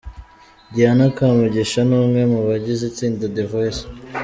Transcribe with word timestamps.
Diana 0.73 1.05
Kamugisha 1.15 1.79
ni 1.87 1.95
umwe 2.01 2.21
mu 2.31 2.39
bagize 2.47 2.83
itsinda 2.89 3.23
The 3.35 3.43
Voice. 3.51 3.83